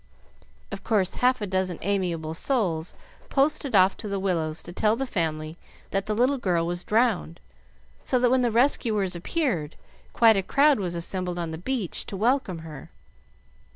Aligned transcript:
Of 0.71 0.83
course 0.83 1.13
half 1.21 1.41
a 1.41 1.45
dozen 1.45 1.77
amiable 1.83 2.33
souls 2.33 2.95
posted 3.29 3.75
off 3.75 3.95
to 3.97 4.07
the 4.07 4.19
Willows 4.19 4.63
to 4.63 4.73
tell 4.73 4.95
the 4.95 5.05
family 5.05 5.57
that 5.91 6.07
the 6.07 6.15
little 6.15 6.39
girl 6.39 6.65
was 6.65 6.83
drowned, 6.83 7.39
so 8.03 8.17
that 8.17 8.31
when 8.31 8.41
the 8.41 8.49
rescuers 8.49 9.15
appeared 9.15 9.75
quite 10.11 10.37
a 10.37 10.41
crowd 10.41 10.79
was 10.79 10.95
assembled 10.95 11.37
on 11.37 11.51
the 11.51 11.59
beach 11.59 12.07
to 12.07 12.17
welcome 12.17 12.57
her. 12.65 12.89